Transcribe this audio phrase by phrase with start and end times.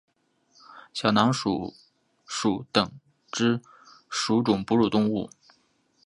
[0.95, 1.75] 小囊鼠
[2.25, 2.91] 属等
[3.31, 3.61] 之
[4.09, 5.29] 数种哺乳动物。